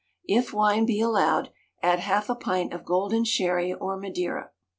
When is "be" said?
0.87-0.99